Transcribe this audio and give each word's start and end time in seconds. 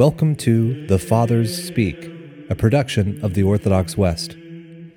Welcome 0.00 0.34
to 0.36 0.86
The 0.86 0.98
Fathers 0.98 1.62
Speak, 1.62 2.10
a 2.48 2.54
production 2.54 3.22
of 3.22 3.34
the 3.34 3.42
Orthodox 3.42 3.98
West. 3.98 4.34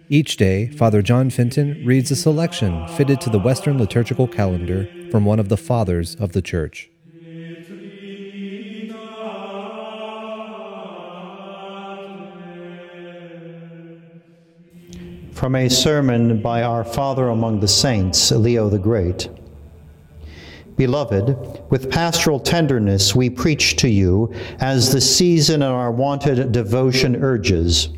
Each 0.07 0.38
day, 0.38 0.68
Father 0.68 1.02
John 1.02 1.29
Fenton 1.29 1.86
reads 1.86 2.09
a 2.09 2.15
selection 2.15 2.88
fitted 2.88 3.20
to 3.20 3.29
the 3.29 3.38
Western 3.38 3.77
liturgical 3.77 4.29
calendar 4.29 4.88
from 5.11 5.25
one 5.25 5.41
of 5.41 5.50
the 5.50 5.57
Fathers 5.57 6.16
of 6.16 6.31
the 6.31 6.41
Church. 6.41 6.89
From 15.33 15.55
a 15.55 15.67
sermon 15.67 16.41
by 16.41 16.63
our 16.63 16.85
Father 16.85 17.27
among 17.27 17.59
the 17.59 17.67
Saints, 17.67 18.31
Leo 18.31 18.70
the 18.70 18.79
Great. 18.79 19.27
Beloved, 20.75 21.37
with 21.69 21.91
pastoral 21.91 22.39
tenderness 22.39 23.13
we 23.15 23.29
preach 23.29 23.75
to 23.77 23.87
you 23.87 24.33
as 24.59 24.91
the 24.91 25.01
season 25.01 25.61
and 25.61 25.71
our 25.71 25.91
wonted 25.91 26.51
devotion 26.51 27.15
urges. 27.15 27.89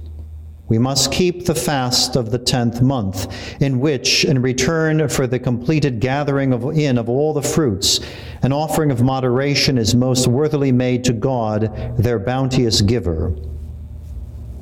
We 0.68 0.78
must 0.80 1.12
keep 1.12 1.46
the 1.46 1.56
fast 1.56 2.16
of 2.16 2.32
the 2.32 2.40
tenth 2.40 2.82
month, 2.82 3.62
in 3.62 3.80
which, 3.80 4.26
in 4.26 4.42
return 4.42 5.08
for 5.10 5.28
the 5.28 5.40
completed 5.40 6.00
gathering 6.00 6.54
of, 6.54 6.78
in 6.78 6.98
of 6.98 7.08
all 7.08 7.34
the 7.34 7.42
fruits, 7.44 8.00
an 8.42 8.52
offering 8.52 8.90
of 8.90 9.04
moderation 9.04 9.78
is 9.78 9.94
most 9.94 10.28
worthily 10.28 10.72
made 10.72 11.04
to 11.04 11.14
God, 11.14 11.96
their 11.98 12.18
bounteous 12.18 12.82
giver. 12.82 13.30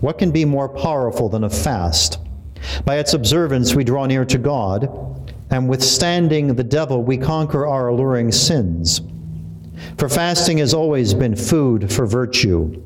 What 0.01 0.17
can 0.17 0.31
be 0.31 0.43
more 0.43 0.67
powerful 0.67 1.29
than 1.29 1.45
a 1.45 1.49
fast? 1.49 2.19
By 2.83 2.97
its 2.97 3.13
observance, 3.13 3.73
we 3.73 3.85
draw 3.85 4.05
near 4.05 4.25
to 4.25 4.37
God 4.37 5.22
and 5.53 5.69
withstanding 5.69 6.47
the 6.47 6.63
devil, 6.63 7.03
we 7.03 7.15
conquer 7.15 7.67
our 7.67 7.89
alluring 7.89 8.31
sins. 8.31 9.01
For 9.99 10.09
fasting 10.09 10.57
has 10.57 10.73
always 10.73 11.13
been 11.13 11.35
food 11.35 11.93
for 11.93 12.07
virtue. 12.07 12.81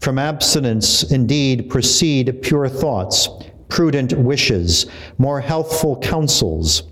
From 0.00 0.18
abstinence, 0.18 1.12
indeed, 1.12 1.68
proceed 1.68 2.40
pure 2.40 2.66
thoughts, 2.66 3.28
prudent 3.68 4.14
wishes, 4.14 4.86
more 5.18 5.42
healthful 5.42 6.00
counsels. 6.00 6.84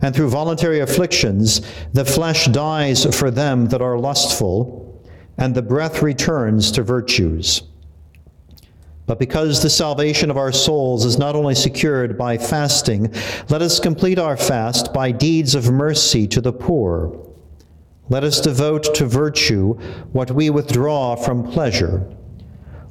And 0.00 0.14
through 0.14 0.28
voluntary 0.28 0.78
afflictions, 0.78 1.62
the 1.92 2.04
flesh 2.04 2.46
dies 2.46 3.04
for 3.18 3.32
them 3.32 3.66
that 3.66 3.82
are 3.82 3.98
lustful, 3.98 5.04
and 5.38 5.56
the 5.56 5.62
breath 5.62 6.02
returns 6.02 6.70
to 6.70 6.84
virtues. 6.84 7.64
But 9.10 9.18
because 9.18 9.60
the 9.60 9.70
salvation 9.70 10.30
of 10.30 10.36
our 10.36 10.52
souls 10.52 11.04
is 11.04 11.18
not 11.18 11.34
only 11.34 11.56
secured 11.56 12.16
by 12.16 12.38
fasting, 12.38 13.12
let 13.48 13.60
us 13.60 13.80
complete 13.80 14.20
our 14.20 14.36
fast 14.36 14.94
by 14.94 15.10
deeds 15.10 15.56
of 15.56 15.68
mercy 15.68 16.28
to 16.28 16.40
the 16.40 16.52
poor. 16.52 17.18
Let 18.08 18.22
us 18.22 18.40
devote 18.40 18.94
to 18.94 19.06
virtue 19.06 19.72
what 20.12 20.30
we 20.30 20.48
withdraw 20.48 21.16
from 21.16 21.42
pleasure. 21.42 22.08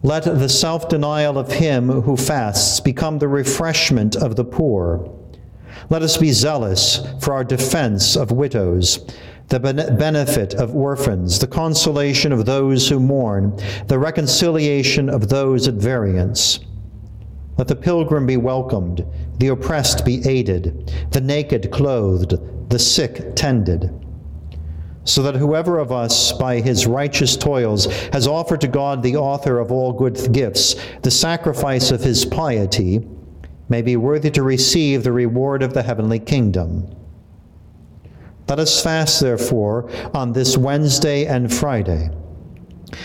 Let 0.03 0.25
the 0.25 0.49
self 0.49 0.89
denial 0.89 1.37
of 1.37 1.53
him 1.53 1.87
who 1.87 2.17
fasts 2.17 2.81
become 2.81 3.19
the 3.19 3.29
refreshment 3.29 4.17
of 4.17 4.35
the 4.35 4.43
poor. 4.43 5.09
Let 5.89 6.01
us 6.01 6.17
be 6.17 6.33
zealous 6.33 6.99
for 7.21 7.33
our 7.33 7.45
defense 7.45 8.17
of 8.17 8.33
widows 8.33 9.07
the 9.49 9.59
benefit 9.59 10.53
of 10.53 10.75
orphans, 10.75 11.39
the 11.39 11.47
consolation 11.47 12.31
of 12.31 12.45
those 12.45 12.87
who 12.87 12.99
mourn, 12.99 13.59
the 13.87 13.97
reconciliation 13.97 15.09
of 15.09 15.27
those 15.29 15.67
at 15.67 15.73
variance. 15.73 16.59
Let 17.57 17.67
the 17.67 17.75
pilgrim 17.75 18.25
be 18.27 18.37
welcomed, 18.37 19.03
the 19.39 19.47
oppressed 19.47 20.05
be 20.05 20.25
aided, 20.27 20.93
the 21.11 21.19
naked 21.19 21.71
clothed, 21.71 22.35
the 22.69 22.79
sick 22.79 23.35
tended. 23.35 23.91
So 25.03 25.23
that 25.23 25.35
whoever 25.35 25.79
of 25.79 25.91
us, 25.91 26.31
by 26.31 26.61
his 26.61 26.85
righteous 26.85 27.35
toils, 27.35 27.87
has 28.13 28.27
offered 28.27 28.61
to 28.61 28.67
God, 28.67 29.01
the 29.01 29.15
author 29.15 29.59
of 29.59 29.71
all 29.71 29.91
good 29.91 30.31
gifts, 30.31 30.75
the 31.01 31.09
sacrifice 31.09 31.89
of 31.89 32.03
his 32.03 32.23
piety, 32.23 33.07
may 33.67 33.81
be 33.81 33.97
worthy 33.97 34.29
to 34.31 34.43
receive 34.43 35.03
the 35.03 35.11
reward 35.11 35.63
of 35.63 35.73
the 35.73 35.83
heavenly 35.83 36.19
kingdom. 36.19 36.95
Let 38.49 38.57
us 38.57 38.81
fast, 38.81 39.21
therefore, 39.21 39.91
on 40.11 40.33
this 40.33 40.57
Wednesday 40.57 41.27
and 41.27 41.53
Friday. 41.53 42.09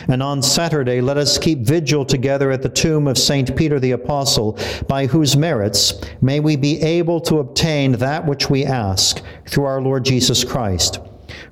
And 0.09 0.23
on 0.23 0.43
Saturday, 0.43 1.03
let 1.03 1.19
us 1.19 1.37
keep 1.37 1.59
vigil 1.59 2.07
together 2.07 2.51
at 2.51 2.63
the 2.63 2.71
tomb 2.71 3.07
of 3.07 3.19
St. 3.19 3.55
Peter 3.55 3.79
the 3.79 3.91
Apostle, 3.91 4.59
by 4.89 5.07
whose 5.07 5.37
merits 5.37 6.01
may 6.23 6.41
we 6.41 6.57
be 6.57 6.81
able 6.81 7.21
to 7.21 7.41
obtain 7.41 7.93
that 7.93 8.25
which 8.25 8.49
we 8.49 8.65
ask 8.65 9.21
through 9.47 9.65
our 9.65 9.83
Lord 9.83 10.07
Jesus 10.07 10.45
Christ, 10.45 11.01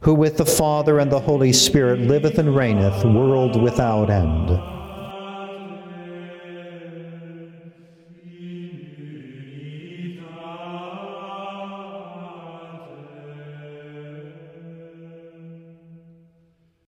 who 0.00 0.14
with 0.14 0.38
the 0.38 0.46
Father 0.46 0.98
and 0.98 1.12
the 1.12 1.20
Holy 1.20 1.52
Spirit 1.52 2.00
liveth 2.00 2.38
and 2.38 2.56
reigneth, 2.56 3.04
world 3.04 3.62
without 3.62 4.08
end. 4.08 4.81